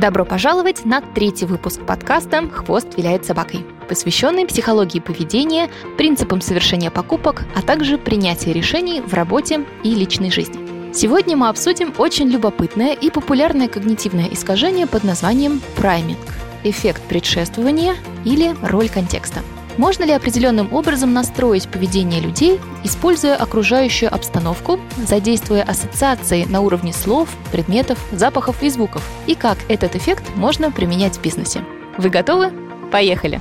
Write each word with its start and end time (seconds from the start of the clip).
Добро 0.00 0.24
пожаловать 0.24 0.86
на 0.86 1.02
третий 1.02 1.44
выпуск 1.44 1.82
подкаста 1.82 2.48
«Хвост 2.48 2.96
виляет 2.96 3.26
собакой», 3.26 3.66
посвященный 3.86 4.46
психологии 4.46 4.98
поведения, 4.98 5.68
принципам 5.98 6.40
совершения 6.40 6.90
покупок, 6.90 7.42
а 7.54 7.60
также 7.60 7.98
принятия 7.98 8.54
решений 8.54 9.02
в 9.02 9.12
работе 9.12 9.66
и 9.84 9.94
личной 9.94 10.30
жизни. 10.30 10.94
Сегодня 10.94 11.36
мы 11.36 11.50
обсудим 11.50 11.92
очень 11.98 12.28
любопытное 12.28 12.94
и 12.94 13.10
популярное 13.10 13.68
когнитивное 13.68 14.28
искажение 14.32 14.86
под 14.86 15.04
названием 15.04 15.60
прайминг– 15.76 16.18
эффект 16.64 17.02
предшествования 17.02 17.94
или 18.24 18.56
роль 18.62 18.88
контекста– 18.88 19.40
можно 19.76 20.04
ли 20.04 20.12
определенным 20.12 20.72
образом 20.72 21.12
настроить 21.12 21.68
поведение 21.68 22.20
людей, 22.20 22.60
используя 22.84 23.36
окружающую 23.36 24.12
обстановку, 24.12 24.78
задействуя 25.06 25.62
ассоциации 25.62 26.44
на 26.44 26.60
уровне 26.60 26.92
слов, 26.92 27.28
предметов, 27.52 27.98
запахов 28.12 28.62
и 28.62 28.70
звуков? 28.70 29.02
И 29.26 29.34
как 29.34 29.58
этот 29.68 29.96
эффект 29.96 30.24
можно 30.36 30.70
применять 30.70 31.16
в 31.16 31.22
бизнесе? 31.22 31.64
Вы 31.98 32.10
готовы? 32.10 32.52
Поехали! 32.90 33.40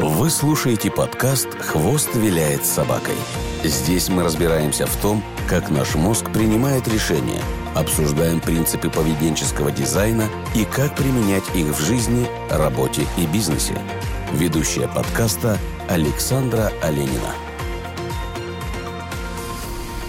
Вы 0.00 0.30
слушаете 0.30 0.90
подкаст 0.90 1.48
«Хвост 1.60 2.14
виляет 2.14 2.64
собакой». 2.64 3.16
Здесь 3.64 4.08
мы 4.08 4.22
разбираемся 4.22 4.86
в 4.86 4.96
том, 4.96 5.22
как 5.48 5.70
наш 5.70 5.96
мозг 5.96 6.30
принимает 6.32 6.86
решения, 6.86 7.42
обсуждаем 7.74 8.40
принципы 8.40 8.90
поведенческого 8.90 9.72
дизайна 9.72 10.28
и 10.54 10.64
как 10.64 10.94
применять 10.94 11.44
их 11.54 11.66
в 11.66 11.84
жизни, 11.84 12.28
работе 12.50 13.02
и 13.16 13.26
бизнесе. 13.26 13.74
Ведущая 14.34 14.88
подкаста 14.88 15.58
Александра 15.88 16.70
Оленина. 16.82 17.32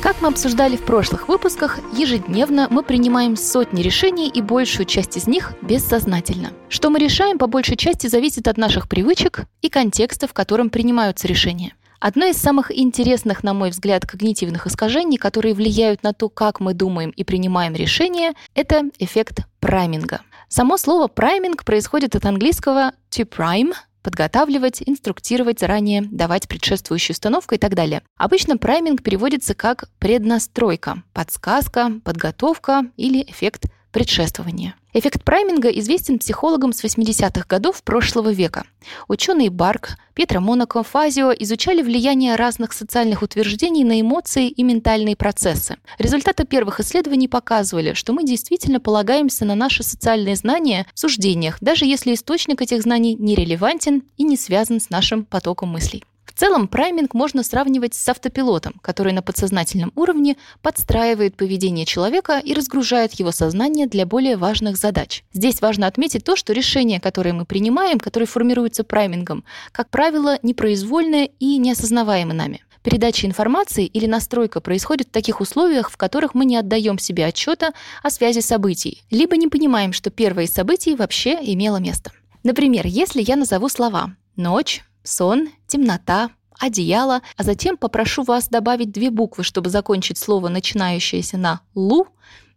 Как 0.02 0.22
мы 0.22 0.28
обсуждали 0.28 0.76
в 0.76 0.84
прошлых 0.84 1.30
выпусках, 1.30 1.80
ежедневно 1.98 2.68
мы 2.70 2.84
принимаем 2.84 3.38
сотни 3.38 3.82
решений 3.82 4.28
и 4.28 4.42
большую 4.42 4.86
часть 4.86 5.16
из 5.16 5.26
них 5.26 5.54
бессознательно. 5.62 6.52
Что 6.68 6.90
мы 6.90 7.00
решаем, 7.00 7.38
по 7.38 7.48
большей 7.48 7.78
части 7.78 8.08
зависит 8.08 8.50
от 8.50 8.58
наших 8.58 8.90
привычек 8.90 9.46
и 9.62 9.70
контекста, 9.70 10.28
в 10.28 10.34
котором 10.34 10.70
принимаются 10.70 11.26
решения. 11.26 11.74
Одно 12.02 12.26
из 12.26 12.36
самых 12.36 12.78
интересных, 12.78 13.44
на 13.44 13.54
мой 13.54 13.70
взгляд, 13.70 14.06
когнитивных 14.06 14.68
искажений, 14.68 15.18
которые 15.18 15.54
влияют 15.54 16.04
на 16.04 16.12
то, 16.12 16.28
как 16.28 16.60
мы 16.60 16.74
думаем 16.74 17.12
и 17.12 17.24
принимаем 17.24 17.74
решения, 17.74 18.34
это 18.54 18.84
эффект 19.00 19.42
прайминга. 19.62 20.22
Само 20.50 20.78
слово 20.78 21.08
прайминг 21.08 21.64
происходит 21.64 22.16
от 22.16 22.26
английского 22.26 22.94
to 23.12 23.24
prime, 23.24 23.74
подготавливать, 24.02 24.82
инструктировать 24.86 25.60
заранее, 25.60 26.02
давать 26.02 26.48
предшествующую 26.48 27.14
установку 27.14 27.56
и 27.56 27.58
так 27.58 27.76
далее. 27.76 28.02
Обычно 28.18 28.58
прайминг 28.58 29.04
переводится 29.04 29.54
как 29.54 29.90
преднастройка, 30.00 31.04
подсказка, 31.14 31.92
подготовка 32.04 32.86
или 32.98 33.22
эффект 33.24 33.66
предшествования. 33.92 34.76
Эффект 34.92 35.24
прайминга 35.24 35.70
известен 35.70 36.18
психологам 36.18 36.74
с 36.74 36.84
80-х 36.84 37.46
годов 37.48 37.84
прошлого 37.84 38.32
века. 38.32 38.64
Ученые 39.08 39.52
Барк, 39.52 39.98
Петро 40.16 40.42
Монако, 40.42 40.82
Фазио 40.82 41.32
изучали 41.32 41.84
влияние 41.84 42.36
разных 42.36 42.74
социальных 42.74 43.22
утверждений 43.22 43.84
на 43.84 44.02
эмоции 44.02 44.50
и 44.50 44.64
ментальные 44.64 45.16
процессы. 45.16 45.78
Результаты 46.00 46.44
первых 46.44 46.80
исследований 46.80 47.28
показывали, 47.28 47.94
что 47.94 48.14
мы 48.14 48.24
действительно 48.24 48.80
полагаемся 48.80 49.46
на 49.46 49.54
наши 49.54 49.84
социальные 49.84 50.36
знания 50.36 50.88
в 50.96 51.00
суждениях, 51.00 51.58
даже 51.62 51.86
если 51.86 52.16
источник 52.16 52.60
этих 52.60 52.82
знаний 52.82 53.14
нерелевантен 53.14 54.02
и 54.18 54.24
не 54.24 54.38
связан 54.38 54.80
с 54.80 54.90
нашим 54.90 55.24
потоком 55.24 55.70
мыслей. 55.70 56.04
В 56.40 56.42
целом, 56.42 56.70
прайминг 56.70 57.14
можно 57.14 57.44
сравнивать 57.44 57.94
с 57.94 58.08
автопилотом, 58.08 58.76
который 58.82 59.12
на 59.12 59.22
подсознательном 59.22 59.92
уровне 59.98 60.38
подстраивает 60.62 61.36
поведение 61.36 61.86
человека 61.86 62.40
и 62.40 62.54
разгружает 62.54 63.12
его 63.16 63.34
сознание 63.34 63.88
для 63.88 64.06
более 64.06 64.38
важных 64.38 64.78
задач. 64.78 65.26
Здесь 65.34 65.60
важно 65.60 65.86
отметить 65.86 66.24
то, 66.24 66.38
что 66.38 66.54
решения, 66.54 67.02
которые 67.02 67.34
мы 67.34 67.44
принимаем, 67.44 68.00
которые 68.00 68.26
формируются 68.26 68.86
праймингом, 68.86 69.44
как 69.74 69.90
правило, 69.90 70.40
непроизвольное 70.42 71.30
и 71.40 71.58
неосознаваемы 71.58 72.34
нами. 72.34 72.64
Передача 72.84 73.28
информации 73.28 73.86
или 73.86 74.06
настройка 74.06 74.62
происходит 74.62 75.10
в 75.10 75.12
таких 75.12 75.42
условиях, 75.42 75.92
в 75.92 75.98
которых 75.98 76.36
мы 76.36 76.46
не 76.46 76.56
отдаем 76.56 77.00
себе 77.00 77.26
отчета 77.26 77.74
о 78.02 78.10
связи 78.10 78.40
событий, 78.40 79.04
либо 79.12 79.36
не 79.36 79.50
понимаем, 79.50 79.92
что 79.92 80.10
первое 80.10 80.46
из 80.46 80.54
событий 80.54 80.96
вообще 80.96 81.38
имело 81.42 81.82
место. 81.82 82.14
Например, 82.44 82.88
если 82.88 83.22
я 83.22 83.36
назову 83.36 83.68
слова 83.68 84.16
«ночь», 84.38 84.86
сон, 85.10 85.50
темнота, 85.68 86.30
одеяло, 86.60 87.22
а 87.38 87.44
затем 87.44 87.78
попрошу 87.78 88.24
вас 88.24 88.50
добавить 88.50 88.92
две 88.92 89.10
буквы, 89.10 89.44
чтобы 89.44 89.70
закончить 89.70 90.18
слово, 90.18 90.50
начинающееся 90.50 91.38
на 91.38 91.62
«лу», 91.74 92.08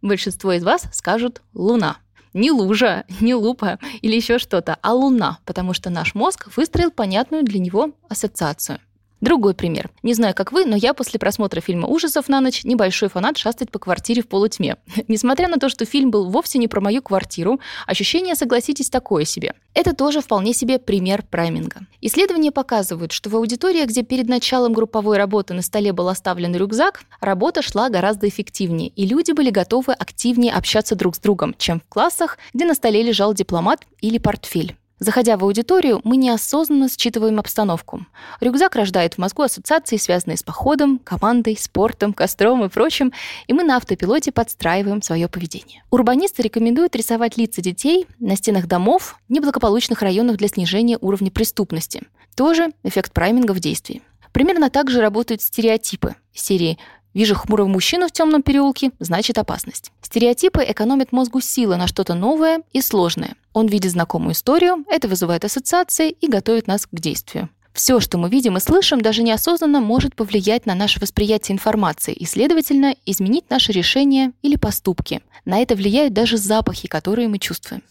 большинство 0.01 0.53
из 0.53 0.63
вас 0.63 0.87
скажут 0.91 1.41
«луна». 1.53 1.97
Не 2.33 2.51
лужа, 2.51 3.05
не 3.19 3.35
лупа 3.35 3.77
или 4.01 4.15
еще 4.15 4.39
что-то, 4.39 4.77
а 4.81 4.93
луна, 4.93 5.37
потому 5.45 5.73
что 5.73 5.91
наш 5.91 6.15
мозг 6.15 6.47
выстроил 6.55 6.89
понятную 6.89 7.43
для 7.43 7.59
него 7.59 7.91
ассоциацию. 8.09 8.79
Другой 9.23 9.53
пример. 9.53 9.89
Не 10.03 10.13
знаю, 10.13 10.35
как 10.35 10.51
вы, 10.51 10.65
но 10.65 10.75
я 10.75 10.93
после 10.93 11.17
просмотра 11.17 11.61
фильма 11.61 11.87
ужасов 11.87 12.27
на 12.27 12.41
ночь 12.41 12.65
небольшой 12.65 13.07
фанат 13.07 13.37
шастать 13.37 13.71
по 13.71 13.79
квартире 13.79 14.21
в 14.21 14.27
полутьме. 14.27 14.75
Несмотря 15.07 15.47
на 15.47 15.59
то, 15.59 15.69
что 15.69 15.85
фильм 15.85 16.11
был 16.11 16.29
вовсе 16.29 16.59
не 16.59 16.67
про 16.67 16.81
мою 16.81 17.01
квартиру, 17.01 17.61
ощущение, 17.87 18.35
согласитесь, 18.35 18.89
такое 18.89 19.23
себе. 19.23 19.53
Это 19.73 19.95
тоже 19.95 20.19
вполне 20.19 20.53
себе 20.53 20.77
пример 20.77 21.23
прайминга. 21.23 21.87
Исследования 22.01 22.51
показывают, 22.51 23.13
что 23.13 23.29
в 23.29 23.37
аудитории, 23.37 23.85
где 23.85 24.03
перед 24.03 24.27
началом 24.27 24.73
групповой 24.73 25.15
работы 25.15 25.53
на 25.53 25.61
столе 25.61 25.93
был 25.93 26.09
оставлен 26.09 26.53
рюкзак, 26.53 27.03
работа 27.21 27.61
шла 27.61 27.87
гораздо 27.87 28.27
эффективнее, 28.27 28.89
и 28.89 29.05
люди 29.05 29.31
были 29.31 29.51
готовы 29.51 29.93
активнее 29.93 30.51
общаться 30.51 30.95
друг 30.95 31.15
с 31.15 31.19
другом, 31.19 31.55
чем 31.57 31.79
в 31.79 31.87
классах, 31.87 32.37
где 32.53 32.65
на 32.65 32.73
столе 32.73 33.01
лежал 33.01 33.33
дипломат 33.33 33.87
или 34.01 34.17
портфель. 34.17 34.75
Заходя 34.99 35.37
в 35.37 35.43
аудиторию, 35.43 36.01
мы 36.03 36.17
неосознанно 36.17 36.87
считываем 36.87 37.39
обстановку. 37.39 38.05
Рюкзак 38.39 38.75
рождает 38.75 39.15
в 39.15 39.17
мозгу 39.17 39.41
ассоциации, 39.41 39.97
связанные 39.97 40.37
с 40.37 40.43
походом, 40.43 40.99
командой, 40.99 41.57
спортом, 41.59 42.13
костром 42.13 42.63
и 42.63 42.69
прочим, 42.69 43.11
и 43.47 43.53
мы 43.53 43.63
на 43.63 43.77
автопилоте 43.77 44.31
подстраиваем 44.31 45.01
свое 45.01 45.27
поведение. 45.27 45.83
Урбанисты 45.89 46.43
рекомендуют 46.43 46.95
рисовать 46.95 47.37
лица 47.37 47.61
детей 47.61 48.07
на 48.19 48.35
стенах 48.35 48.67
домов 48.67 49.19
неблагополучных 49.29 50.01
районах 50.01 50.37
для 50.37 50.47
снижения 50.47 50.97
уровня 51.01 51.31
преступности. 51.31 52.03
Тоже 52.35 52.71
эффект 52.83 53.13
прайминга 53.13 53.51
в 53.53 53.59
действии. 53.59 54.01
Примерно 54.31 54.69
так 54.69 54.89
же 54.89 55.01
работают 55.01 55.41
стереотипы 55.41 56.15
серии 56.33 56.77
Вижу 57.13 57.35
хмурого 57.35 57.67
мужчину 57.67 58.07
в 58.07 58.11
темном 58.11 58.41
переулке, 58.41 58.91
значит 58.99 59.37
опасность. 59.37 59.91
Стереотипы 60.01 60.63
экономят 60.67 61.11
мозгу 61.11 61.41
силы 61.41 61.77
на 61.77 61.87
что-то 61.87 62.13
новое 62.15 62.61
и 62.73 62.81
сложное. 62.81 63.35
Он 63.53 63.67
видит 63.67 63.91
знакомую 63.91 64.33
историю, 64.33 64.83
это 64.89 65.07
вызывает 65.07 65.45
ассоциации 65.45 66.09
и 66.09 66.27
готовит 66.27 66.67
нас 66.67 66.87
к 66.87 66.95
действию. 66.99 67.49
Все, 67.73 67.99
что 67.99 68.19
мы 68.19 68.29
видим 68.29 68.57
и 68.57 68.59
слышим, 68.59 69.01
даже 69.01 69.23
неосознанно 69.23 69.81
может 69.81 70.15
повлиять 70.15 70.67
на 70.67 70.75
наше 70.75 70.99
восприятие 70.99 71.55
информации 71.55 72.13
и, 72.13 72.25
следовательно, 72.25 72.95
изменить 73.05 73.49
наши 73.49 73.71
решения 73.71 74.31
или 74.43 74.55
поступки. 74.55 75.21
На 75.45 75.59
это 75.59 75.75
влияют 75.75 76.13
даже 76.13 76.37
запахи, 76.37 76.87
которые 76.87 77.27
мы 77.27 77.39
чувствуем. 77.39 77.81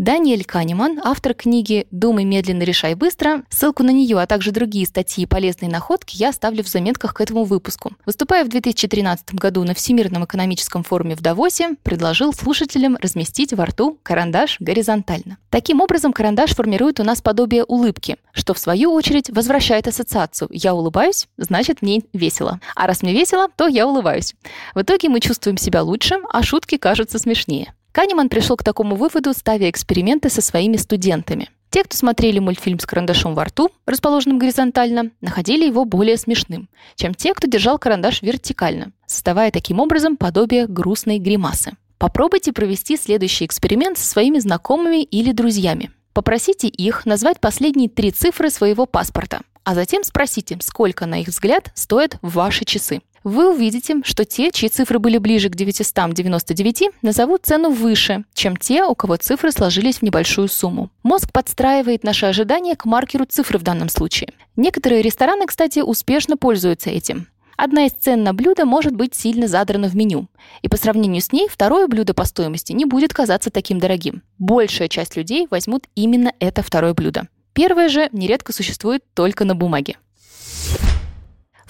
Даниэль 0.00 0.46
Канеман, 0.46 0.98
автор 1.04 1.34
книги 1.34 1.86
«Думай 1.90 2.24
медленно, 2.24 2.62
решай 2.62 2.94
быстро». 2.94 3.42
Ссылку 3.50 3.82
на 3.82 3.90
нее, 3.90 4.18
а 4.18 4.26
также 4.26 4.50
другие 4.50 4.86
статьи 4.86 5.24
и 5.24 5.26
полезные 5.26 5.70
находки 5.70 6.16
я 6.16 6.30
оставлю 6.30 6.64
в 6.64 6.68
заметках 6.68 7.12
к 7.12 7.20
этому 7.20 7.44
выпуску. 7.44 7.92
Выступая 8.06 8.46
в 8.46 8.48
2013 8.48 9.34
году 9.34 9.62
на 9.62 9.74
Всемирном 9.74 10.24
экономическом 10.24 10.84
форуме 10.84 11.16
в 11.16 11.20
Давосе, 11.20 11.76
предложил 11.82 12.32
слушателям 12.32 12.96
разместить 12.96 13.52
во 13.52 13.66
рту 13.66 13.98
карандаш 14.02 14.56
горизонтально. 14.58 15.36
Таким 15.50 15.82
образом, 15.82 16.14
карандаш 16.14 16.54
формирует 16.54 16.98
у 16.98 17.04
нас 17.04 17.20
подобие 17.20 17.64
улыбки, 17.64 18.16
что 18.32 18.54
в 18.54 18.58
свою 18.58 18.94
очередь 18.94 19.28
возвращает 19.28 19.86
ассоциацию 19.86 20.48
«я 20.50 20.72
улыбаюсь, 20.72 21.28
значит 21.36 21.82
мне 21.82 22.04
весело». 22.14 22.58
А 22.74 22.86
раз 22.86 23.02
мне 23.02 23.12
весело, 23.12 23.48
то 23.54 23.68
я 23.68 23.86
улыбаюсь. 23.86 24.34
В 24.74 24.80
итоге 24.80 25.10
мы 25.10 25.20
чувствуем 25.20 25.58
себя 25.58 25.82
лучше, 25.82 26.14
а 26.32 26.42
шутки 26.42 26.78
кажутся 26.78 27.18
смешнее. 27.18 27.74
Канеман 27.92 28.28
пришел 28.28 28.56
к 28.56 28.62
такому 28.62 28.94
выводу, 28.94 29.32
ставя 29.32 29.68
эксперименты 29.68 30.30
со 30.30 30.40
своими 30.40 30.76
студентами. 30.76 31.50
Те, 31.70 31.84
кто 31.84 31.96
смотрели 31.96 32.38
мультфильм 32.38 32.78
с 32.78 32.86
карандашом 32.86 33.34
во 33.34 33.44
рту, 33.44 33.70
расположенным 33.86 34.38
горизонтально, 34.38 35.10
находили 35.20 35.66
его 35.66 35.84
более 35.84 36.16
смешным, 36.16 36.68
чем 36.96 37.14
те, 37.14 37.32
кто 37.32 37.46
держал 37.48 37.78
карандаш 37.78 38.22
вертикально, 38.22 38.92
создавая 39.06 39.50
таким 39.50 39.78
образом 39.78 40.16
подобие 40.16 40.66
грустной 40.66 41.18
гримасы. 41.18 41.72
Попробуйте 41.98 42.52
провести 42.52 42.96
следующий 42.96 43.44
эксперимент 43.44 43.98
со 43.98 44.06
своими 44.06 44.38
знакомыми 44.38 45.02
или 45.02 45.32
друзьями. 45.32 45.90
Попросите 46.12 46.66
их 46.66 47.06
назвать 47.06 47.40
последние 47.40 47.88
три 47.88 48.10
цифры 48.10 48.50
своего 48.50 48.86
паспорта, 48.86 49.42
а 49.62 49.74
затем 49.74 50.02
спросите, 50.02 50.58
сколько, 50.60 51.06
на 51.06 51.20
их 51.20 51.28
взгляд, 51.28 51.70
стоят 51.74 52.18
ваши 52.22 52.64
часы 52.64 53.00
вы 53.22 53.52
увидите, 53.52 53.96
что 54.04 54.24
те, 54.24 54.50
чьи 54.50 54.68
цифры 54.68 54.98
были 54.98 55.18
ближе 55.18 55.50
к 55.50 55.56
999, 55.56 56.90
назовут 57.02 57.42
цену 57.44 57.70
выше, 57.70 58.24
чем 58.32 58.56
те, 58.56 58.84
у 58.84 58.94
кого 58.94 59.16
цифры 59.16 59.52
сложились 59.52 59.98
в 59.98 60.02
небольшую 60.02 60.48
сумму. 60.48 60.90
Мозг 61.02 61.30
подстраивает 61.32 62.02
наши 62.02 62.26
ожидания 62.26 62.76
к 62.76 62.86
маркеру 62.86 63.26
цифры 63.26 63.58
в 63.58 63.62
данном 63.62 63.88
случае. 63.88 64.32
Некоторые 64.56 65.02
рестораны, 65.02 65.46
кстати, 65.46 65.80
успешно 65.80 66.36
пользуются 66.36 66.90
этим. 66.90 67.26
Одна 67.58 67.84
из 67.84 67.92
цен 67.92 68.22
на 68.22 68.32
блюдо 68.32 68.64
может 68.64 68.96
быть 68.96 69.14
сильно 69.14 69.46
задрана 69.46 69.88
в 69.88 69.94
меню, 69.94 70.28
и 70.62 70.68
по 70.68 70.78
сравнению 70.78 71.20
с 71.20 71.30
ней 71.30 71.46
второе 71.46 71.88
блюдо 71.88 72.14
по 72.14 72.24
стоимости 72.24 72.72
не 72.72 72.86
будет 72.86 73.12
казаться 73.12 73.50
таким 73.50 73.78
дорогим. 73.78 74.22
Большая 74.38 74.88
часть 74.88 75.14
людей 75.14 75.46
возьмут 75.50 75.84
именно 75.94 76.32
это 76.40 76.62
второе 76.62 76.94
блюдо. 76.94 77.28
Первое 77.52 77.90
же 77.90 78.08
нередко 78.12 78.54
существует 78.54 79.04
только 79.12 79.44
на 79.44 79.54
бумаге. 79.54 79.98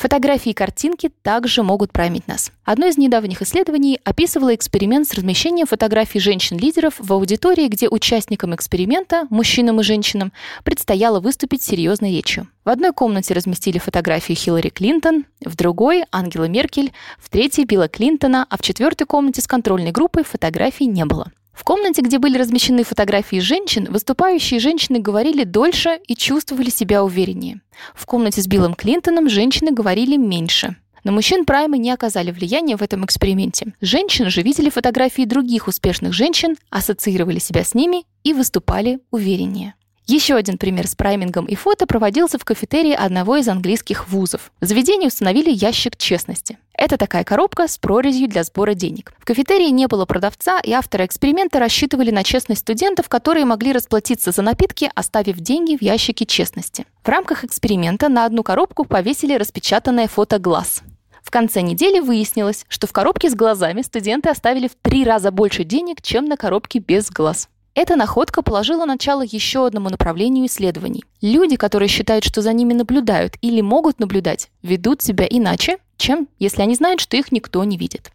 Фотографии 0.01 0.53
и 0.53 0.55
картинки 0.55 1.11
также 1.21 1.63
могут 1.63 1.93
праймить 1.93 2.27
нас. 2.27 2.53
Одно 2.65 2.87
из 2.87 2.97
недавних 2.97 3.43
исследований 3.43 4.01
описывало 4.03 4.55
эксперимент 4.55 5.07
с 5.07 5.13
размещением 5.13 5.67
фотографий 5.67 6.21
женщин-лидеров 6.21 6.95
в 6.99 7.13
аудитории, 7.13 7.69
где 7.69 7.87
участникам 7.87 8.55
эксперимента, 8.55 9.27
мужчинам 9.29 9.79
и 9.81 9.83
женщинам, 9.83 10.33
предстояло 10.65 11.21
выступить 11.21 11.61
серьезной 11.61 12.13
речью. 12.13 12.49
В 12.65 12.71
одной 12.71 12.95
комнате 12.95 13.35
разместили 13.35 13.77
фотографии 13.77 14.33
Хиллари 14.33 14.71
Клинтон, 14.71 15.27
в 15.45 15.55
другой– 15.55 16.05
Ангела 16.13 16.45
Меркель, 16.45 16.95
в 17.19 17.29
третьей– 17.29 17.65
Билла 17.67 17.89
Клинтона, 17.89 18.47
а 18.49 18.57
в 18.57 18.63
четвертой 18.63 19.07
комнате 19.07 19.43
с 19.43 19.47
контрольной 19.47 19.93
группой 19.93 20.25
фотографий 20.25 20.87
не 20.87 21.05
было. 21.05 21.31
В 21.53 21.65
комнате, 21.65 22.03
где 22.03 22.19
были 22.19 22.39
размещены 22.39 22.85
фотографии 22.85 23.41
женщин, 23.41 23.87
выступающие 23.91 24.61
женщины 24.61 24.99
говорили 24.99 25.45
дольше 25.45 26.01
и 26.07 26.15
чувствовали 26.15 26.71
себя 26.71 27.05
увереннее. 27.05 27.61
В 27.95 28.07
комнате 28.07 28.41
с 28.41 28.47
Биллом 28.47 28.75
Клинтоном 28.75 29.29
женщины 29.29 29.71
говорили 29.73 30.17
меньше. 30.17 30.77
На 31.03 31.13
мужчин 31.13 31.45
праймы 31.45 31.79
не 31.79 31.91
оказали 31.91 32.31
влияния 32.31 32.77
в 32.77 32.83
этом 32.83 33.05
эксперименте. 33.05 33.75
Женщины 33.81 34.31
же 34.31 34.43
видели 34.43 34.69
фотографии 34.69 35.23
других 35.23 35.67
успешных 35.67 36.13
женщин, 36.13 36.57
ассоциировали 36.69 37.39
себя 37.39 37.65
с 37.65 37.75
ними 37.75 38.05
и 38.23 38.35
выступали 38.35 39.01
увереннее. 39.11 39.75
Еще 40.13 40.35
один 40.35 40.59
пример 40.59 40.89
с 40.89 40.97
праймингом 40.97 41.47
и 41.47 41.55
фото 41.55 41.87
проводился 41.87 42.37
в 42.37 42.45
кафетерии 42.45 42.93
одного 42.93 43.37
из 43.37 43.47
английских 43.47 44.09
вузов. 44.09 44.51
В 44.61 44.65
заведении 44.65 45.07
установили 45.07 45.53
ящик 45.53 45.97
честности. 45.97 46.59
Это 46.75 46.97
такая 46.97 47.23
коробка 47.23 47.69
с 47.69 47.79
прорезью 47.79 48.27
для 48.27 48.43
сбора 48.43 48.75
денег. 48.75 49.13
В 49.21 49.25
кафетерии 49.25 49.69
не 49.69 49.87
было 49.87 50.07
продавца, 50.07 50.59
и 50.59 50.73
авторы 50.73 51.07
эксперимента 51.07 51.61
рассчитывали 51.61 52.11
на 52.11 52.25
честность 52.25 52.63
студентов, 52.63 53.09
которые 53.09 53.45
могли 53.45 53.73
расплатиться 53.73 54.33
за 54.33 54.43
напитки, 54.43 54.91
оставив 54.97 55.37
деньги 55.37 55.77
в 55.77 55.83
ящике 55.83 56.27
честности. 56.27 56.87
В 57.05 57.09
рамках 57.09 57.45
эксперимента 57.45 58.09
на 58.09 58.25
одну 58.25 58.43
коробку 58.43 58.85
повесили 58.85 59.35
распечатанное 59.35 60.09
фото 60.09 60.41
глаз. 60.41 60.83
В 61.23 61.31
конце 61.31 61.61
недели 61.61 62.01
выяснилось, 62.01 62.65
что 62.69 62.89
в 62.89 62.93
коробке 62.93 63.31
с 63.31 63.37
глазами 63.37 63.83
студенты 63.83 64.29
оставили 64.29 64.67
в 64.67 64.75
три 64.83 65.05
раза 65.05 65.31
больше 65.31 65.63
денег, 65.63 66.03
чем 66.03 66.25
на 66.25 66.37
коробке 66.37 66.81
без 66.81 67.11
глаз. 67.11 67.49
Эта 67.83 67.97
находка 67.97 68.43
положила 68.43 68.85
начало 68.85 69.23
еще 69.23 69.67
одному 69.67 69.89
направлению 69.89 70.45
исследований. 70.45 71.03
Люди, 71.23 71.57
которые 71.57 71.89
считают, 71.89 72.25
что 72.25 72.43
за 72.43 72.53
ними 72.53 72.75
наблюдают 72.75 73.39
или 73.41 73.63
могут 73.63 74.01
наблюдать, 74.01 74.51
ведут 74.61 75.01
себя 75.01 75.27
иначе, 75.27 75.79
чем 75.97 76.29
если 76.39 76.61
они 76.61 76.75
знают, 76.75 77.01
что 77.01 77.17
их 77.17 77.33
никто 77.33 77.65
не 77.65 77.79
видит. 77.79 78.13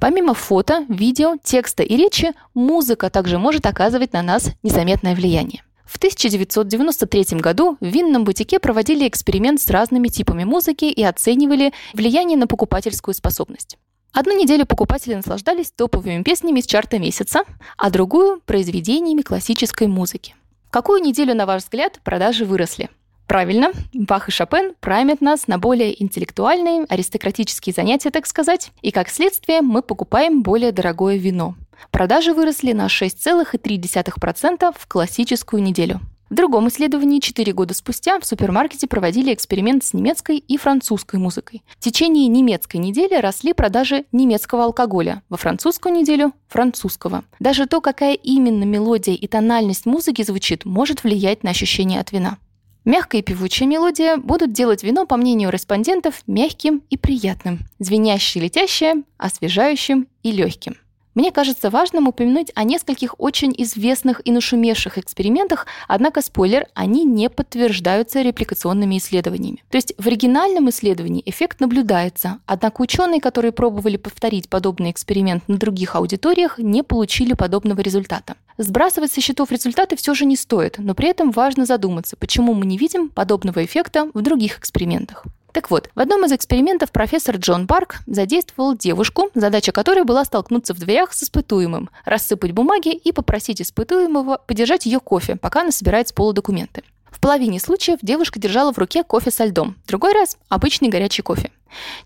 Помимо 0.00 0.34
фото, 0.34 0.84
видео, 0.88 1.36
текста 1.40 1.84
и 1.84 1.96
речи, 1.96 2.32
музыка 2.52 3.08
также 3.08 3.38
может 3.38 3.66
оказывать 3.66 4.12
на 4.14 4.22
нас 4.22 4.50
незаметное 4.64 5.14
влияние. 5.14 5.62
В 5.84 5.98
1993 5.98 7.38
году 7.38 7.76
в 7.78 7.86
винном 7.86 8.24
бутике 8.24 8.58
проводили 8.58 9.06
эксперимент 9.06 9.60
с 9.60 9.70
разными 9.70 10.08
типами 10.08 10.42
музыки 10.42 10.86
и 10.86 11.04
оценивали 11.04 11.72
влияние 11.94 12.36
на 12.36 12.48
покупательскую 12.48 13.14
способность. 13.14 13.78
Одну 14.12 14.36
неделю 14.36 14.66
покупатели 14.66 15.14
наслаждались 15.14 15.70
топовыми 15.70 16.22
песнями 16.22 16.60
из 16.60 16.66
чарта 16.66 16.98
месяца, 16.98 17.42
а 17.76 17.90
другую– 17.90 18.40
произведениями 18.46 19.22
классической 19.22 19.86
музыки. 19.86 20.34
В 20.68 20.72
какую 20.72 21.02
неделю, 21.02 21.34
на 21.34 21.46
ваш 21.46 21.62
взгляд, 21.62 22.00
продажи 22.02 22.44
выросли? 22.44 22.90
Правильно, 23.28 23.70
Бах 23.94 24.28
и 24.28 24.32
Шопен 24.32 24.74
праймят 24.80 25.20
нас 25.20 25.46
на 25.46 25.58
более 25.58 26.02
интеллектуальные, 26.02 26.84
аристократические 26.88 27.72
занятия, 27.72 28.10
так 28.10 28.26
сказать, 28.26 28.72
и 28.82 28.90
как 28.90 29.08
следствие 29.08 29.62
мы 29.62 29.82
покупаем 29.82 30.42
более 30.42 30.72
дорогое 30.72 31.16
вино. 31.16 31.54
Продажи 31.92 32.34
выросли 32.34 32.72
на 32.72 32.86
6,3% 32.86 34.74
в 34.76 34.86
классическую 34.88 35.62
неделю. 35.62 36.00
В 36.30 36.34
другом 36.36 36.68
исследовании 36.68 37.18
4 37.18 37.52
года 37.52 37.74
спустя 37.74 38.20
в 38.20 38.24
супермаркете 38.24 38.86
проводили 38.86 39.34
эксперимент 39.34 39.82
с 39.82 39.92
немецкой 39.92 40.38
и 40.38 40.56
французской 40.56 41.16
музыкой. 41.18 41.64
В 41.76 41.80
течение 41.80 42.28
немецкой 42.28 42.76
недели 42.76 43.16
росли 43.16 43.52
продажи 43.52 44.04
немецкого 44.12 44.62
алкоголя, 44.62 45.24
во 45.28 45.36
французскую 45.36 45.92
неделю– 45.92 46.32
французского. 46.48 47.24
Даже 47.40 47.66
то, 47.66 47.80
какая 47.80 48.14
именно 48.14 48.62
мелодия 48.62 49.14
и 49.14 49.26
тональность 49.26 49.86
музыки 49.86 50.22
звучит, 50.22 50.64
может 50.64 51.02
влиять 51.02 51.42
на 51.42 51.50
ощущение 51.50 51.98
от 51.98 52.12
вина. 52.12 52.38
Мягкая 52.84 53.22
и 53.22 53.24
певучая 53.24 53.68
мелодия 53.68 54.16
будут 54.16 54.52
делать 54.52 54.84
вино, 54.84 55.06
по 55.06 55.16
мнению 55.16 55.50
респондентов, 55.50 56.22
мягким 56.28 56.82
и 56.90 56.96
приятным, 56.96 57.58
звенящее 57.80 58.42
и 58.42 58.44
летящее, 58.44 59.02
освежающим 59.18 60.06
и 60.22 60.30
легким. 60.30 60.76
Мне 61.20 61.32
кажется 61.32 61.68
важным 61.68 62.08
упомянуть 62.08 62.50
о 62.54 62.64
нескольких 62.64 63.14
очень 63.18 63.54
известных 63.58 64.22
и 64.24 64.32
нашумевших 64.32 64.96
экспериментах, 64.96 65.66
однако, 65.86 66.22
спойлер, 66.22 66.66
они 66.72 67.04
не 67.04 67.28
подтверждаются 67.28 68.22
репликационными 68.22 68.96
исследованиями. 68.96 69.62
То 69.68 69.76
есть 69.76 69.92
в 69.98 70.06
оригинальном 70.06 70.70
исследовании 70.70 71.22
эффект 71.26 71.60
наблюдается, 71.60 72.38
однако 72.46 72.80
ученые, 72.80 73.20
которые 73.20 73.52
пробовали 73.52 73.98
повторить 73.98 74.48
подобный 74.48 74.92
эксперимент 74.92 75.46
на 75.46 75.58
других 75.58 75.94
аудиториях, 75.94 76.56
не 76.56 76.82
получили 76.82 77.34
подобного 77.34 77.82
результата. 77.82 78.36
Сбрасывать 78.56 79.12
со 79.12 79.20
счетов 79.20 79.52
результаты 79.52 79.96
все 79.96 80.14
же 80.14 80.24
не 80.24 80.36
стоит, 80.36 80.76
но 80.78 80.94
при 80.94 81.10
этом 81.10 81.32
важно 81.32 81.66
задуматься, 81.66 82.16
почему 82.16 82.54
мы 82.54 82.64
не 82.64 82.78
видим 82.78 83.10
подобного 83.10 83.62
эффекта 83.62 84.10
в 84.14 84.22
других 84.22 84.58
экспериментах. 84.58 85.26
Так 85.52 85.70
вот, 85.70 85.90
в 85.94 86.00
одном 86.00 86.24
из 86.24 86.32
экспериментов 86.32 86.92
профессор 86.92 87.36
Джон 87.36 87.66
Парк 87.66 87.96
задействовал 88.06 88.76
девушку, 88.76 89.30
задача 89.34 89.72
которой 89.72 90.04
была 90.04 90.24
столкнуться 90.24 90.74
в 90.74 90.78
дверях 90.78 91.12
с 91.12 91.24
испытуемым, 91.24 91.90
рассыпать 92.04 92.52
бумаги 92.52 92.94
и 92.94 93.10
попросить 93.12 93.60
испытуемого 93.60 94.40
подержать 94.46 94.86
ее 94.86 95.00
кофе, 95.00 95.36
пока 95.36 95.62
она 95.62 95.72
собирает 95.72 96.08
с 96.08 96.12
пола 96.12 96.32
документы. 96.32 96.84
В 97.10 97.18
половине 97.18 97.58
случаев 97.58 97.98
девушка 98.02 98.38
держала 98.38 98.72
в 98.72 98.78
руке 98.78 99.02
кофе 99.02 99.30
со 99.30 99.44
льдом, 99.44 99.76
другой 99.86 100.12
раз– 100.12 100.38
обычный 100.48 100.88
горячий 100.88 101.22
кофе. 101.22 101.50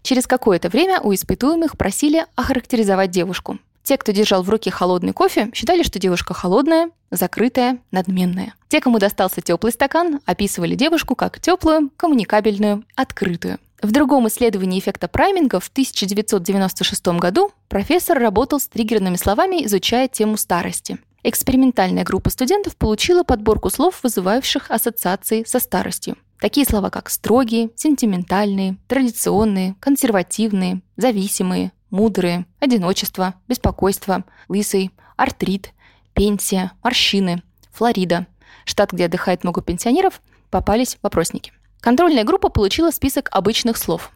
Через 0.03 0.27
какое-то 0.27 0.69
время 0.69 1.01
у 1.01 1.13
испытуемых 1.13 1.77
просили 1.77 2.27
охарактеризовать 2.37 3.11
девушку. 3.11 3.59
Те, 3.85 3.99
кто 3.99 4.13
держал 4.13 4.43
в 4.43 4.49
руке 4.49 4.71
холодный 4.71 5.13
кофе, 5.13 5.51
считали, 5.53 5.83
что 5.83 5.99
девушка 5.99 6.33
холодная, 6.33 6.91
закрытая, 7.11 7.79
надменная. 7.91 8.55
Те, 8.69 8.81
кому 8.81 8.99
достался 8.99 9.43
теплый 9.43 9.73
стакан, 9.73 10.21
описывали 10.25 10.75
девушку 10.75 11.15
как 11.15 11.39
теплую, 11.39 11.91
коммуникабельную, 11.99 12.85
открытую. 12.97 13.59
В 13.83 13.93
другом 13.93 14.27
исследовании 14.29 14.81
эффекта 14.81 15.07
прайминга 15.07 15.61
в 15.61 15.69
1996 15.69 17.07
году 17.19 17.51
профессор 17.69 18.19
работал 18.19 18.59
с 18.59 18.67
триггерными 18.67 19.17
словами, 19.17 19.67
изучая 19.67 20.09
тему 20.09 20.39
старости. 20.39 20.97
Экспериментальная 21.23 22.05
группа 22.05 22.31
студентов 22.31 22.77
получила 22.77 23.23
подборку 23.23 23.69
слов, 23.69 24.01
вызывающих 24.03 24.71
ассоциации 24.71 25.45
со 25.47 25.59
старостью. 25.59 26.17
Такие 26.41 26.67
слова, 26.67 26.89
как 26.89 27.11
строгие, 27.11 27.71
сентиментальные, 27.77 28.77
традиционные, 28.89 29.77
консервативные, 29.81 30.81
зависимые, 30.97 31.73
мудрые, 31.95 32.45
одиночество, 32.59 33.35
беспокойство, 33.47 34.25
лысый, 34.49 34.91
артрит, 35.17 35.73
пенсия, 36.13 36.73
морщины, 36.83 37.43
Флорида, 37.71 38.27
штат, 38.65 38.93
где 38.93 39.05
отдыхает 39.07 39.45
много 39.45 39.63
пенсионеров, 39.63 40.21
попались 40.51 40.99
вопросники. 41.03 41.53
Контрольная 41.81 42.25
группа 42.25 42.49
получила 42.49 42.91
список 42.91 43.29
обычных 43.31 43.77
слов. 43.77 44.11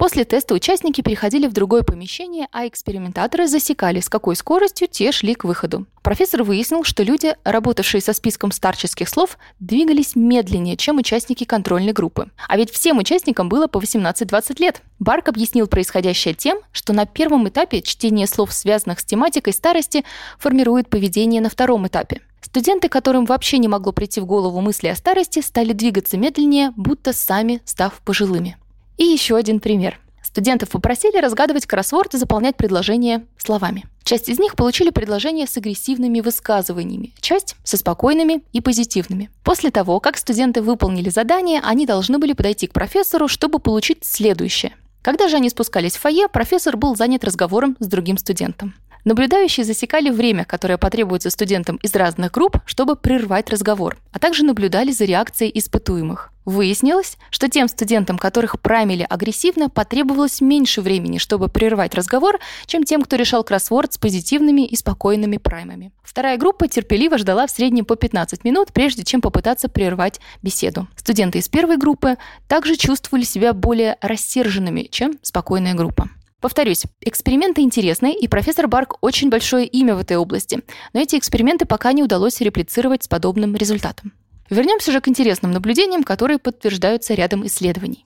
После 0.00 0.24
теста 0.24 0.54
участники 0.54 1.02
переходили 1.02 1.46
в 1.46 1.52
другое 1.52 1.82
помещение, 1.82 2.48
а 2.52 2.66
экспериментаторы 2.66 3.46
засекали, 3.46 4.00
с 4.00 4.08
какой 4.08 4.34
скоростью 4.34 4.88
те 4.88 5.12
шли 5.12 5.34
к 5.34 5.44
выходу. 5.44 5.84
Профессор 6.00 6.42
выяснил, 6.42 6.84
что 6.84 7.02
люди, 7.02 7.36
работавшие 7.44 8.00
со 8.00 8.14
списком 8.14 8.50
старческих 8.50 9.10
слов, 9.10 9.36
двигались 9.58 10.16
медленнее, 10.16 10.78
чем 10.78 10.96
участники 10.96 11.44
контрольной 11.44 11.92
группы. 11.92 12.30
А 12.48 12.56
ведь 12.56 12.70
всем 12.70 12.96
участникам 12.96 13.50
было 13.50 13.66
по 13.66 13.76
18-20 13.76 14.58
лет. 14.58 14.80
Барк 15.00 15.28
объяснил 15.28 15.66
происходящее 15.66 16.32
тем, 16.32 16.60
что 16.72 16.94
на 16.94 17.04
первом 17.04 17.46
этапе 17.50 17.82
чтение 17.82 18.26
слов, 18.26 18.54
связанных 18.54 19.00
с 19.00 19.04
тематикой 19.04 19.52
старости, 19.52 20.06
формирует 20.38 20.88
поведение 20.88 21.42
на 21.42 21.50
втором 21.50 21.86
этапе. 21.86 22.22
Студенты, 22.40 22.88
которым 22.88 23.26
вообще 23.26 23.58
не 23.58 23.68
могло 23.68 23.92
прийти 23.92 24.22
в 24.22 24.24
голову 24.24 24.62
мысли 24.62 24.88
о 24.88 24.96
старости, 24.96 25.40
стали 25.40 25.74
двигаться 25.74 26.16
медленнее, 26.16 26.72
будто 26.74 27.12
сами 27.12 27.60
став 27.66 28.00
пожилыми. 28.02 28.56
И 29.00 29.04
еще 29.04 29.36
один 29.36 29.60
пример. 29.60 29.98
Студентов 30.22 30.68
попросили 30.68 31.16
разгадывать 31.16 31.64
кроссворд 31.64 32.12
и 32.12 32.18
заполнять 32.18 32.58
предложения 32.58 33.24
словами. 33.38 33.86
Часть 34.04 34.28
из 34.28 34.38
них 34.38 34.56
получили 34.56 34.90
предложения 34.90 35.46
с 35.46 35.56
агрессивными 35.56 36.20
высказываниями, 36.20 37.14
часть 37.18 37.56
со 37.64 37.78
спокойными 37.78 38.42
и 38.52 38.60
позитивными. 38.60 39.30
После 39.42 39.70
того, 39.70 40.00
как 40.00 40.18
студенты 40.18 40.60
выполнили 40.60 41.08
задание, 41.08 41.62
они 41.64 41.86
должны 41.86 42.18
были 42.18 42.34
подойти 42.34 42.66
к 42.66 42.74
профессору, 42.74 43.26
чтобы 43.26 43.58
получить 43.58 44.04
следующее. 44.04 44.74
Когда 45.00 45.28
же 45.28 45.36
они 45.36 45.48
спускались 45.48 45.96
в 45.96 46.00
фойе, 46.00 46.28
профессор 46.28 46.76
был 46.76 46.94
занят 46.94 47.24
разговором 47.24 47.78
с 47.80 47.86
другим 47.86 48.18
студентом. 48.18 48.74
Наблюдающие 49.04 49.64
засекали 49.64 50.10
время, 50.10 50.44
которое 50.44 50.78
потребуется 50.78 51.30
студентам 51.30 51.76
из 51.76 51.94
разных 51.94 52.32
групп, 52.32 52.58
чтобы 52.66 52.96
прервать 52.96 53.50
разговор, 53.50 53.98
а 54.12 54.18
также 54.18 54.44
наблюдали 54.44 54.92
за 54.92 55.04
реакцией 55.04 55.50
испытуемых. 55.58 56.32
Выяснилось, 56.46 57.16
что 57.30 57.48
тем 57.48 57.68
студентам, 57.68 58.18
которых 58.18 58.60
праймили 58.60 59.06
агрессивно, 59.08 59.68
потребовалось 59.68 60.40
меньше 60.40 60.80
времени, 60.80 61.18
чтобы 61.18 61.48
прервать 61.48 61.94
разговор, 61.94 62.38
чем 62.66 62.84
тем, 62.84 63.02
кто 63.02 63.16
решал 63.16 63.44
кроссворд 63.44 63.92
с 63.92 63.98
позитивными 63.98 64.62
и 64.62 64.74
спокойными 64.74 65.36
праймами. 65.36 65.92
Вторая 66.02 66.38
группа 66.38 66.66
терпеливо 66.66 67.18
ждала 67.18 67.46
в 67.46 67.50
среднем 67.50 67.84
по 67.84 67.94
15 67.94 68.42
минут, 68.42 68.72
прежде 68.72 69.04
чем 69.04 69.20
попытаться 69.20 69.68
прервать 69.68 70.20
беседу. 70.42 70.88
Студенты 70.96 71.38
из 71.38 71.48
первой 71.48 71.76
группы 71.76 72.16
также 72.48 72.76
чувствовали 72.76 73.22
себя 73.22 73.52
более 73.52 73.96
рассерженными, 74.00 74.88
чем 74.90 75.18
спокойная 75.22 75.74
группа. 75.74 76.08
Повторюсь, 76.40 76.84
эксперименты 77.02 77.60
интересны, 77.60 78.14
и 78.14 78.26
профессор 78.26 78.66
Барк 78.66 78.96
очень 79.02 79.28
большое 79.28 79.66
имя 79.66 79.94
в 79.94 80.00
этой 80.00 80.16
области, 80.16 80.62
но 80.94 81.00
эти 81.00 81.16
эксперименты 81.16 81.66
пока 81.66 81.92
не 81.92 82.02
удалось 82.02 82.40
реплицировать 82.40 83.04
с 83.04 83.08
подобным 83.08 83.54
результатом. 83.54 84.12
Вернемся 84.48 84.90
же 84.90 85.00
к 85.00 85.08
интересным 85.08 85.52
наблюдениям, 85.52 86.02
которые 86.02 86.38
подтверждаются 86.38 87.14
рядом 87.14 87.46
исследований. 87.46 88.04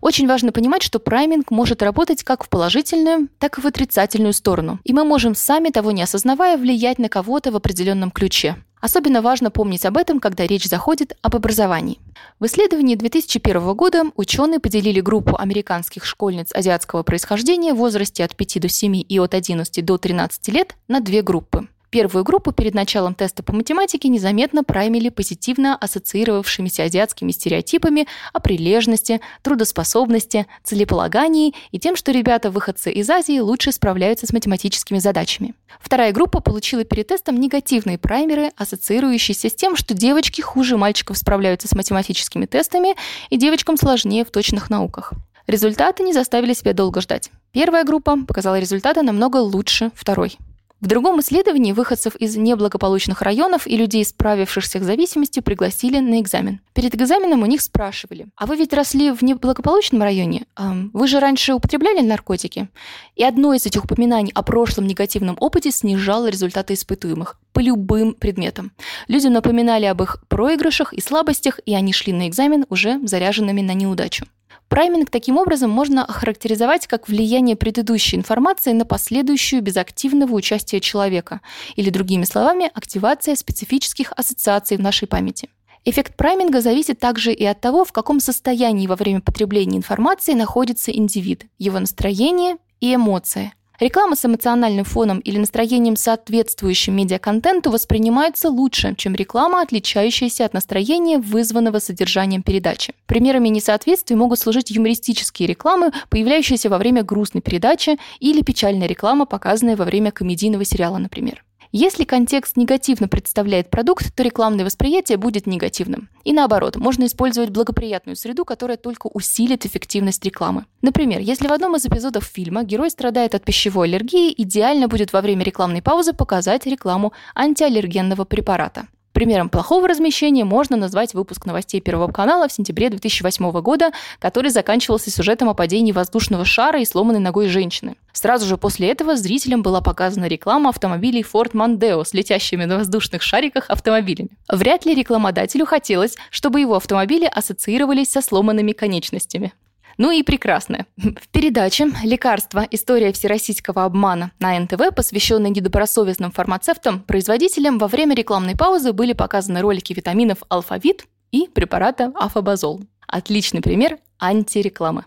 Очень 0.00 0.26
важно 0.26 0.50
понимать, 0.50 0.82
что 0.82 0.98
прайминг 0.98 1.52
может 1.52 1.80
работать 1.80 2.24
как 2.24 2.42
в 2.42 2.48
положительную, 2.48 3.28
так 3.38 3.58
и 3.58 3.60
в 3.60 3.66
отрицательную 3.66 4.32
сторону. 4.32 4.80
И 4.82 4.92
мы 4.92 5.04
можем 5.04 5.36
сами, 5.36 5.68
того 5.68 5.92
не 5.92 6.02
осознавая, 6.02 6.56
влиять 6.56 6.98
на 6.98 7.08
кого-то 7.08 7.52
в 7.52 7.56
определенном 7.56 8.10
ключе. 8.10 8.56
Особенно 8.82 9.22
важно 9.22 9.52
помнить 9.52 9.86
об 9.86 9.96
этом, 9.96 10.18
когда 10.18 10.44
речь 10.44 10.64
заходит 10.64 11.16
об 11.22 11.36
образовании. 11.36 12.00
В 12.40 12.46
исследовании 12.46 12.96
2001 12.96 13.74
года 13.74 14.02
ученые 14.16 14.58
поделили 14.58 15.00
группу 15.00 15.36
американских 15.38 16.04
школьниц 16.04 16.50
азиатского 16.52 17.04
происхождения 17.04 17.74
в 17.74 17.76
возрасте 17.76 18.24
от 18.24 18.34
5 18.34 18.60
до 18.60 18.68
7 18.68 19.04
и 19.08 19.18
от 19.20 19.34
11 19.34 19.84
до 19.84 19.98
13 19.98 20.48
лет 20.48 20.74
на 20.88 21.00
две 21.00 21.22
группы. 21.22 21.68
Первую 21.92 22.24
группу 22.24 22.52
перед 22.52 22.72
началом 22.72 23.14
теста 23.14 23.42
по 23.42 23.52
математике 23.52 24.08
незаметно 24.08 24.64
праймили 24.64 25.10
позитивно 25.10 25.76
ассоциировавшимися 25.76 26.84
азиатскими 26.84 27.32
стереотипами 27.32 28.08
о 28.32 28.40
прилежности, 28.40 29.20
трудоспособности, 29.42 30.46
целеполагании 30.64 31.52
и 31.70 31.78
тем, 31.78 31.94
что 31.94 32.10
ребята-выходцы 32.10 32.90
из 32.90 33.10
Азии 33.10 33.40
лучше 33.40 33.72
справляются 33.72 34.26
с 34.26 34.32
математическими 34.32 35.00
задачами. 35.00 35.54
Вторая 35.80 36.12
группа 36.12 36.40
получила 36.40 36.84
перед 36.84 37.08
тестом 37.08 37.38
негативные 37.38 37.98
праймеры, 37.98 38.52
ассоциирующиеся 38.56 39.50
с 39.50 39.54
тем, 39.54 39.76
что 39.76 39.92
девочки 39.92 40.40
хуже 40.40 40.78
мальчиков 40.78 41.18
справляются 41.18 41.68
с 41.68 41.74
математическими 41.74 42.46
тестами 42.46 42.94
и 43.28 43.36
девочкам 43.36 43.76
сложнее 43.76 44.24
в 44.24 44.30
точных 44.30 44.70
науках. 44.70 45.12
Результаты 45.46 46.04
не 46.04 46.14
заставили 46.14 46.54
себя 46.54 46.72
долго 46.72 47.02
ждать. 47.02 47.30
Первая 47.52 47.84
группа 47.84 48.16
показала 48.26 48.58
результаты 48.58 49.02
намного 49.02 49.36
лучше 49.36 49.90
второй. 49.94 50.38
В 50.82 50.88
другом 50.88 51.20
исследовании 51.20 51.70
выходцев 51.70 52.16
из 52.16 52.34
неблагополучных 52.34 53.22
районов 53.22 53.68
и 53.68 53.76
людей, 53.76 54.04
справившихся 54.04 54.80
с 54.80 54.82
зависимостью, 54.82 55.44
пригласили 55.44 56.00
на 56.00 56.20
экзамен. 56.20 56.60
Перед 56.74 56.96
экзаменом 56.96 57.42
у 57.42 57.46
них 57.46 57.60
спрашивали, 57.60 58.26
а 58.34 58.46
вы 58.46 58.56
ведь 58.56 58.72
росли 58.72 59.12
в 59.12 59.22
неблагополучном 59.22 60.02
районе? 60.02 60.44
Вы 60.92 61.06
же 61.06 61.20
раньше 61.20 61.54
употребляли 61.54 62.04
наркотики? 62.04 62.68
И 63.14 63.22
одно 63.22 63.54
из 63.54 63.64
этих 63.64 63.84
упоминаний 63.84 64.32
о 64.34 64.42
прошлом 64.42 64.88
негативном 64.88 65.36
опыте 65.38 65.70
снижало 65.70 66.28
результаты 66.28 66.74
испытуемых 66.74 67.38
по 67.52 67.60
любым 67.60 68.14
предметам. 68.14 68.72
Люди 69.06 69.28
напоминали 69.28 69.84
об 69.84 70.02
их 70.02 70.24
проигрышах 70.26 70.92
и 70.94 71.00
слабостях, 71.00 71.60
и 71.64 71.76
они 71.76 71.92
шли 71.92 72.12
на 72.12 72.26
экзамен 72.26 72.66
уже 72.70 72.98
заряженными 73.06 73.60
на 73.60 73.74
неудачу. 73.74 74.26
Прайминг 74.72 75.10
таким 75.10 75.36
образом 75.36 75.68
можно 75.68 76.02
охарактеризовать 76.02 76.86
как 76.86 77.06
влияние 77.06 77.56
предыдущей 77.56 78.16
информации 78.16 78.72
на 78.72 78.86
последующую 78.86 79.60
без 79.60 79.76
активного 79.76 80.32
участия 80.32 80.80
человека, 80.80 81.42
или 81.76 81.90
другими 81.90 82.24
словами, 82.24 82.70
активация 82.72 83.36
специфических 83.36 84.14
ассоциаций 84.16 84.78
в 84.78 84.80
нашей 84.80 85.06
памяти. 85.06 85.50
Эффект 85.84 86.16
прайминга 86.16 86.62
зависит 86.62 86.98
также 86.98 87.34
и 87.34 87.44
от 87.44 87.60
того, 87.60 87.84
в 87.84 87.92
каком 87.92 88.18
состоянии 88.18 88.86
во 88.86 88.96
время 88.96 89.20
потребления 89.20 89.76
информации 89.76 90.32
находится 90.32 90.90
индивид, 90.90 91.44
его 91.58 91.78
настроение 91.78 92.56
и 92.80 92.94
эмоции– 92.94 93.52
Реклама 93.82 94.14
с 94.14 94.24
эмоциональным 94.24 94.84
фоном 94.84 95.18
или 95.18 95.38
настроением, 95.38 95.96
соответствующим 95.96 96.94
медиаконтенту, 96.94 97.72
воспринимается 97.72 98.48
лучше, 98.48 98.94
чем 98.96 99.16
реклама, 99.16 99.60
отличающаяся 99.60 100.44
от 100.44 100.54
настроения, 100.54 101.18
вызванного 101.18 101.80
содержанием 101.80 102.44
передачи. 102.44 102.94
Примерами 103.06 103.48
несоответствий 103.48 104.14
могут 104.14 104.38
служить 104.38 104.70
юмористические 104.70 105.48
рекламы, 105.48 105.90
появляющиеся 106.10 106.68
во 106.68 106.78
время 106.78 107.02
грустной 107.02 107.42
передачи, 107.42 107.98
или 108.20 108.42
печальная 108.42 108.86
реклама, 108.86 109.26
показанная 109.26 109.74
во 109.74 109.84
время 109.84 110.12
комедийного 110.12 110.64
сериала, 110.64 110.98
например. 110.98 111.42
Если 111.74 112.04
контекст 112.04 112.58
негативно 112.58 113.08
представляет 113.08 113.70
продукт, 113.70 114.14
то 114.14 114.22
рекламное 114.22 114.66
восприятие 114.66 115.16
будет 115.16 115.46
негативным. 115.46 116.10
И 116.22 116.34
наоборот, 116.34 116.76
можно 116.76 117.06
использовать 117.06 117.48
благоприятную 117.48 118.14
среду, 118.14 118.44
которая 118.44 118.76
только 118.76 119.06
усилит 119.06 119.64
эффективность 119.64 120.22
рекламы. 120.22 120.66
Например, 120.82 121.18
если 121.18 121.48
в 121.48 121.52
одном 121.52 121.76
из 121.76 121.86
эпизодов 121.86 122.24
фильма 122.24 122.62
герой 122.62 122.90
страдает 122.90 123.34
от 123.34 123.44
пищевой 123.44 123.88
аллергии, 123.88 124.34
идеально 124.36 124.86
будет 124.86 125.14
во 125.14 125.22
время 125.22 125.44
рекламной 125.44 125.80
паузы 125.80 126.12
показать 126.12 126.66
рекламу 126.66 127.14
антиаллергенного 127.34 128.26
препарата. 128.26 128.86
Примером 129.12 129.50
плохого 129.50 129.88
размещения 129.88 130.44
можно 130.44 130.76
назвать 130.76 131.12
выпуск 131.12 131.44
новостей 131.44 131.80
Первого 131.80 132.10
канала 132.10 132.48
в 132.48 132.52
сентябре 132.52 132.88
2008 132.88 133.50
года, 133.60 133.92
который 134.18 134.50
заканчивался 134.50 135.10
сюжетом 135.10 135.48
о 135.48 135.54
падении 135.54 135.92
воздушного 135.92 136.44
шара 136.44 136.80
и 136.80 136.84
сломанной 136.84 137.20
ногой 137.20 137.48
женщины. 137.48 137.96
Сразу 138.12 138.46
же 138.46 138.56
после 138.56 138.90
этого 138.90 139.16
зрителям 139.16 139.62
была 139.62 139.80
показана 139.80 140.26
реклама 140.26 140.70
автомобилей 140.70 141.22
Ford 141.22 141.52
Mondeo 141.52 142.04
с 142.04 142.14
летящими 142.14 142.64
на 142.64 142.78
воздушных 142.78 143.22
шариках 143.22 143.68
автомобилями. 143.68 144.30
Вряд 144.48 144.86
ли 144.86 144.94
рекламодателю 144.94 145.66
хотелось, 145.66 146.16
чтобы 146.30 146.60
его 146.60 146.76
автомобили 146.76 147.26
ассоциировались 147.26 148.10
со 148.10 148.22
сломанными 148.22 148.72
конечностями. 148.72 149.52
Ну 149.98 150.10
и 150.10 150.22
прекрасное. 150.22 150.86
В 150.96 151.28
передаче 151.28 151.90
«Лекарство. 152.02 152.66
История 152.70 153.12
всероссийского 153.12 153.84
обмана» 153.84 154.32
на 154.38 154.58
НТВ, 154.58 154.94
посвященной 154.94 155.50
недобросовестным 155.50 156.30
фармацевтам, 156.30 157.00
производителям 157.00 157.78
во 157.78 157.88
время 157.88 158.14
рекламной 158.14 158.56
паузы 158.56 158.92
были 158.92 159.12
показаны 159.12 159.60
ролики 159.60 159.92
витаминов 159.92 160.38
«Алфавит» 160.48 161.04
и 161.30 161.48
препарата 161.48 162.12
«Афобазол». 162.14 162.82
Отличный 163.06 163.60
пример 163.60 163.98
антирекламы. 164.18 165.04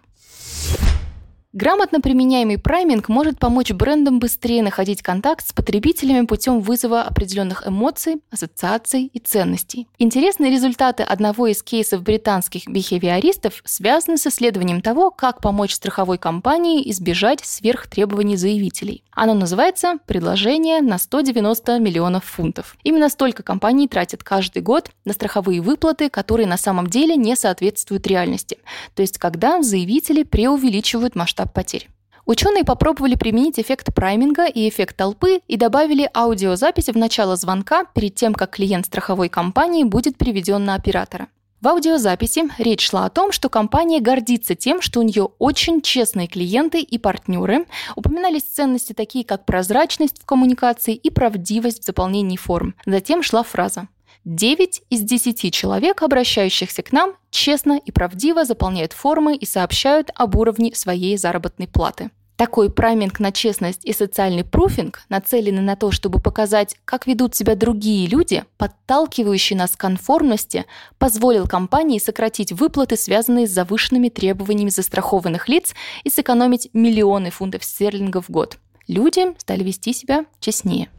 Грамотно 1.55 2.01
применяемый 2.01 2.57
прайминг 2.57 3.07
может 3.07 3.39
помочь 3.39 3.71
брендам 3.71 4.19
быстрее 4.19 4.61
находить 4.61 5.01
контакт 5.01 5.47
с 5.47 5.53
потребителями 5.53 6.25
путем 6.25 6.59
вызова 6.59 7.03
определенных 7.03 7.65
эмоций, 7.65 8.17
ассоциаций 8.29 9.09
и 9.13 9.19
ценностей. 9.19 9.87
Интересные 9.97 10.51
результаты 10.51 11.03
одного 11.03 11.47
из 11.47 11.63
кейсов 11.63 12.03
британских 12.03 12.67
бихевиористов 12.67 13.61
связаны 13.63 14.17
с 14.17 14.27
исследованием 14.27 14.81
того, 14.81 15.11
как 15.11 15.39
помочь 15.39 15.73
страховой 15.73 16.17
компании 16.17 16.91
избежать 16.91 17.39
сверхтребований 17.45 18.35
заявителей. 18.35 19.05
Оно 19.13 19.33
называется 19.33 19.93
«Предложение 20.07 20.81
на 20.81 20.97
190 20.97 21.79
миллионов 21.79 22.25
фунтов». 22.25 22.75
Именно 22.83 23.07
столько 23.07 23.43
компаний 23.43 23.87
тратят 23.87 24.25
каждый 24.25 24.61
год 24.61 24.89
на 25.05 25.13
страховые 25.13 25.61
выплаты, 25.61 26.09
которые 26.09 26.47
на 26.47 26.57
самом 26.57 26.87
деле 26.87 27.15
не 27.15 27.37
соответствуют 27.37 28.07
реальности. 28.07 28.57
То 28.93 29.03
есть 29.03 29.17
когда 29.19 29.63
заявители 29.63 30.23
преувеличивают 30.23 31.15
масштаб 31.15 31.44
масштаб 31.45 31.53
потерь. 31.53 31.89
Ученые 32.25 32.63
попробовали 32.63 33.15
применить 33.15 33.59
эффект 33.59 33.93
прайминга 33.93 34.45
и 34.45 34.67
эффект 34.67 34.97
толпы 34.97 35.41
и 35.47 35.57
добавили 35.57 36.09
аудиозапись 36.11 36.89
в 36.89 36.97
начало 36.97 37.35
звонка 37.35 37.85
перед 37.93 38.15
тем, 38.15 38.33
как 38.33 38.55
клиент 38.55 38.87
страховой 38.87 39.29
компании 39.29 39.83
будет 39.83 40.17
переведен 40.17 40.65
на 40.65 40.73
оператора. 40.73 41.27
В 41.61 41.67
аудиозаписи 41.67 42.43
речь 42.57 42.89
шла 42.89 43.05
о 43.05 43.09
том, 43.09 43.31
что 43.31 43.49
компания 43.49 43.99
гордится 43.99 44.55
тем, 44.55 44.81
что 44.81 44.99
у 44.99 45.03
нее 45.03 45.29
очень 45.39 45.81
честные 45.81 46.27
клиенты 46.27 46.81
и 46.81 46.97
партнеры. 46.97 47.65
Упоминались 47.95 48.43
ценности 48.43 48.93
такие, 48.93 49.23
как 49.23 49.45
прозрачность 49.45 50.21
в 50.21 50.25
коммуникации 50.25 50.95
и 50.95 51.09
правдивость 51.09 51.83
в 51.83 51.85
заполнении 51.85 52.37
форм. 52.37 52.75
Затем 52.85 53.23
шла 53.23 53.43
фраза 53.43 53.87
9 54.25 54.81
из 54.89 55.01
10 55.01 55.53
человек, 55.53 56.01
обращающихся 56.01 56.81
к 56.81 56.91
нам, 56.91 57.13
честно 57.29 57.77
и 57.77 57.91
правдиво 57.91 58.43
заполняют 58.43 58.91
формы 58.91 59.35
и 59.35 59.45
сообщают 59.45 60.09
об 60.15 60.35
уровне 60.35 60.73
своей 60.73 61.15
заработной 61.15 61.67
платы. 61.67 62.09
Такой 62.35 62.69
прайминг 62.69 63.19
на 63.19 63.31
честность 63.31 63.85
и 63.85 63.93
социальный 63.93 64.43
пруфинг, 64.43 65.03
нацеленный 65.07 65.61
на 65.61 65.77
то, 65.77 65.91
чтобы 65.91 66.19
показать, 66.19 66.75
как 66.83 67.07
ведут 67.07 67.33
себя 67.33 67.55
другие 67.55 68.07
люди, 68.07 68.43
подталкивающие 68.57 69.57
нас 69.57 69.71
к 69.71 69.79
конформности, 69.79 70.65
позволил 70.97 71.47
компании 71.47 71.99
сократить 71.99 72.51
выплаты, 72.51 72.97
связанные 72.97 73.47
с 73.47 73.51
завышенными 73.51 74.09
требованиями 74.09 74.69
застрахованных 74.69 75.47
лиц, 75.47 75.73
и 76.03 76.09
сэкономить 76.09 76.69
миллионы 76.73 77.29
фунтов 77.29 77.63
стерлингов 77.63 78.25
в 78.27 78.31
год. 78.31 78.57
Люди 78.87 79.33
стали 79.39 79.63
вести 79.63 79.93
себя 79.93 80.25
честнее. 80.39 80.89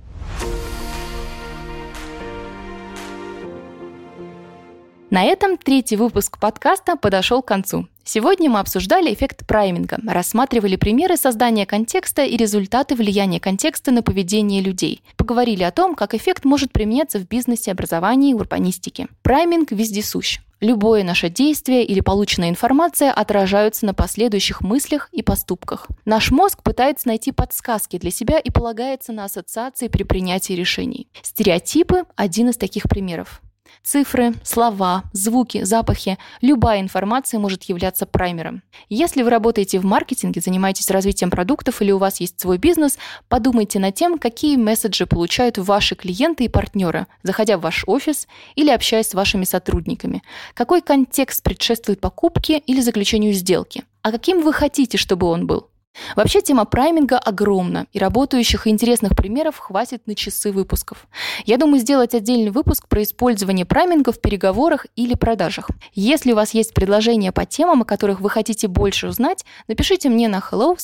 На 5.09 5.23
этом 5.23 5.57
третий 5.57 5.95
выпуск 5.95 6.39
подкаста 6.41 6.97
подошел 6.97 7.41
к 7.41 7.47
концу. 7.47 7.87
Сегодня 8.03 8.51
мы 8.51 8.59
обсуждали 8.59 9.15
эффект 9.15 9.47
прайминга, 9.47 9.99
рассматривали 10.05 10.75
примеры 10.75 11.17
создания 11.17 11.65
контекста 11.65 12.25
и 12.25 12.37
результаты 12.37 12.97
влияния 12.97 13.39
контекста 13.39 13.93
на 13.93 14.03
поведение 14.03 14.61
людей. 14.61 15.03
Поговорили 15.17 15.63
о 15.63 15.71
том, 15.71 15.95
как 15.95 16.15
эффект 16.15 16.45
может 16.45 16.73
применяться 16.73 17.21
в 17.21 17.29
бизнесе, 17.29 17.71
образовании 17.71 18.33
и 18.33 18.35
урбанистике. 18.35 19.07
Прайминг 19.23 19.71
вездесущ. 19.71 20.41
Любое 20.61 21.05
наше 21.05 21.29
действие 21.29 21.85
или 21.85 22.01
полученная 22.01 22.49
информация 22.49 23.13
отражаются 23.13 23.87
на 23.87 23.95
последующих 23.95 24.61
мыслях 24.61 25.09
и 25.13 25.23
поступках. 25.23 25.87
Наш 26.05 26.33
мозг 26.33 26.63
пытается 26.65 27.07
найти 27.07 27.31
подсказки 27.31 27.99
для 27.99 28.11
себя 28.11 28.39
и 28.41 28.51
полагается 28.51 29.13
на 29.13 29.25
ассоциации 29.25 29.87
при 29.87 30.03
принятии 30.03 30.55
решений. 30.55 31.09
Стереотипы– 31.23 32.05
один 32.17 32.49
из 32.49 32.57
таких 32.57 32.85
примеров. 32.85 33.43
Цифры, 33.87 34.35
слова, 34.43 35.05
звуки, 35.13 35.63
запахи– 35.63 36.19
любая 36.41 36.81
информация 36.81 37.39
может 37.39 37.63
являться 37.63 38.05
праймером. 38.05 38.65
Если 38.89 39.23
вы 39.23 39.31
работаете 39.31 39.79
в 39.79 39.85
маркетинге, 39.85 40.41
занимаетесь 40.41 40.91
развитием 40.91 41.31
продуктов 41.31 41.81
или 41.81 41.93
у 41.93 41.99
вас 41.99 42.19
есть 42.19 42.41
свой 42.41 42.59
бизнес, 42.59 42.99
подумайте 43.29 43.79
над 43.79 43.95
тем, 43.95 44.19
какие 44.19 44.57
месседжи 44.57 45.07
получают 45.07 45.57
ваши 45.57 45.95
клиенты 45.95 46.47
и 46.47 46.49
партнеры, 46.49 47.07
заходя 47.23 47.59
в 47.59 47.61
ваш 47.61 47.85
офис 47.87 48.27
или 48.57 48.71
общаясь 48.71 49.07
с 49.07 49.15
вашими 49.15 49.45
сотрудниками. 49.45 50.25
Какой 50.55 50.83
контекст 50.83 51.45
предшествует 51.45 52.01
покупке 52.01 52.59
или 52.59 52.81
заключению 52.81 53.35
сделки? 53.35 53.85
А 54.03 54.11
каким 54.11 54.43
вы 54.43 54.53
хотите, 54.53 54.99
чтобы 54.99 55.29
он 55.29 55.47
был? 55.47 55.69
Вообще 56.15 56.41
тема 56.41 56.65
прайминга 56.65 57.19
огромна, 57.19 57.87
и 57.93 57.99
работающих 57.99 58.67
и 58.67 58.71
интересных 58.71 59.17
примеров 59.17 59.59
хватит 59.59 60.07
на 60.07 60.15
часы 60.15 60.53
выпусков. 60.53 61.07
Я 61.45 61.57
думаю 61.57 61.81
сделать 61.81 62.15
отдельный 62.15 62.51
выпуск 62.51 62.89
про 62.89 63.03
использование 63.03 63.65
прайминга 63.65 64.13
в 64.13 64.21
переговорах 64.21 64.87
или 64.97 65.15
продажах. 65.15 65.69
Если 65.95 66.33
у 66.33 66.37
вас 66.37 66.55
есть 66.55 66.75
предложения 66.75 67.33
по 67.33 67.45
темам, 67.45 67.83
о 67.83 67.85
которых 67.85 68.21
вы 68.21 68.31
хотите 68.31 68.69
больше 68.69 69.09
узнать, 69.09 69.45
напишите 69.69 70.09
мне 70.09 70.29
на 70.29 70.39
hello 70.39 70.77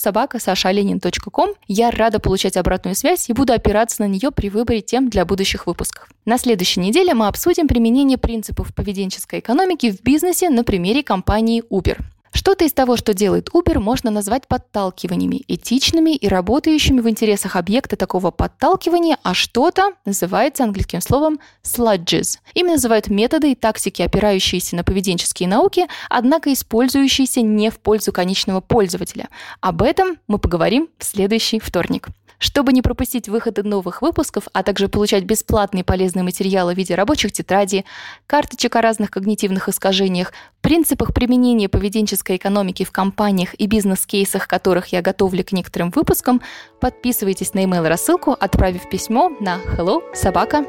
Я 1.69 1.91
рада 1.91 2.19
получать 2.19 2.57
обратную 2.57 2.95
связь 2.95 3.29
и 3.29 3.33
буду 3.33 3.53
опираться 3.53 4.03
на 4.03 4.09
нее 4.09 4.31
при 4.31 4.49
выборе 4.49 4.81
тем 4.81 5.09
для 5.09 5.25
будущих 5.25 5.67
выпусков. 5.67 6.09
На 6.25 6.39
следующей 6.39 6.81
неделе 6.81 7.15
мы 7.15 7.27
обсудим 7.27 7.69
применение 7.69 8.19
принципов 8.19 8.75
поведенческой 8.75 9.41
экономики 9.41 9.91
в 9.91 10.03
бизнесе 10.03 10.51
на 10.51 10.65
примере 10.65 11.03
компании 11.03 11.63
Uber. 11.71 11.99
Что-то 12.33 12.65
из 12.65 12.73
того, 12.73 12.97
что 12.97 13.13
делает 13.13 13.51
Uber, 13.51 13.79
можно 13.79 14.11
назвать 14.11 14.49
подталкиваниями, 14.49 15.43
этичными 15.49 16.17
и 16.17 16.29
работающими 16.29 17.01
в 17.01 17.09
интересах 17.09 17.57
объекта 17.57 17.97
такого 17.97 18.31
подталкивания, 18.31 19.19
а 19.23 19.35
что-то 19.35 19.93
называется 20.07 20.65
английским 20.65 21.03
словом 21.03 21.41
sludges. 21.63 22.39
Ими 22.55 22.71
называют 22.71 23.09
методы 23.09 23.53
и 23.53 23.55
тактики, 23.55 24.01
опирающиеся 24.01 24.77
на 24.77 24.85
поведенческие 24.85 25.49
науки, 25.49 25.87
однако 26.09 26.53
использующиеся 26.53 27.43
не 27.43 27.71
в 27.71 27.79
пользу 27.79 28.13
конечного 28.13 28.61
пользователя. 28.61 29.29
Об 29.61 29.83
этом 29.83 30.17
мы 30.27 30.39
поговорим 30.39 30.89
в 30.99 31.05
следующий 31.05 31.61
вторник. 31.61 32.09
Чтобы 32.43 32.73
не 32.73 32.83
пропустить 32.83 33.29
выходы 33.29 33.63
новых 33.63 34.03
выпусков, 34.03 34.49
а 34.53 34.65
также 34.65 34.89
получать 34.89 35.23
бесплатные 35.23 35.85
полезные 35.85 36.25
материалы 36.25 36.75
в 36.75 36.77
виде 36.77 36.97
рабочих 36.97 37.31
тетрадей, 37.31 37.85
карточек 38.27 38.75
о 38.75 38.81
разных 38.81 39.13
когнитивных 39.13 39.69
искажениях, 39.69 40.33
принципах 40.61 41.15
применения 41.15 41.69
поведенческой 41.69 42.39
экономики 42.39 42.83
в 42.85 42.91
компаниях 42.91 43.55
и 43.55 43.67
бизнес-кейсах, 43.67 44.49
которых 44.49 44.89
я 44.89 45.03
готовлю 45.03 45.45
к 45.45 45.53
некоторым 45.53 45.91
выпускам, 45.91 46.43
подписывайтесь 46.81 47.55
на 47.55 47.63
email 47.63 47.87
рассылку, 47.87 48.33
отправив 48.33 48.89
письмо 48.89 49.31
на 49.39 49.59
hello 49.79 50.03
собака 50.13 50.65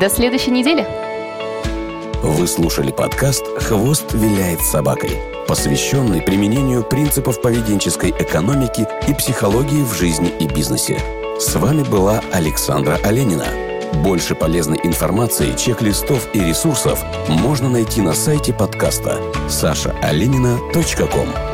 До 0.00 0.08
следующей 0.08 0.52
недели! 0.52 0.86
Вы 2.22 2.46
слушали 2.46 2.90
подкаст 2.90 3.44
«Хвост 3.58 4.14
виляет 4.14 4.62
собакой», 4.62 5.39
посвященный 5.50 6.22
применению 6.22 6.84
принципов 6.84 7.42
поведенческой 7.42 8.10
экономики 8.10 8.86
и 9.08 9.14
психологии 9.14 9.82
в 9.82 9.92
жизни 9.92 10.32
и 10.38 10.46
бизнесе. 10.46 11.00
С 11.40 11.56
вами 11.56 11.82
была 11.82 12.20
Александра 12.32 13.00
Оленина. 13.02 13.46
Больше 14.04 14.36
полезной 14.36 14.78
информации, 14.84 15.56
чек-листов 15.56 16.28
и 16.34 16.38
ресурсов 16.38 17.02
можно 17.28 17.68
найти 17.68 18.00
на 18.00 18.12
сайте 18.12 18.52
подкаста 18.52 19.20
сашаоленина.ком. 19.48 21.49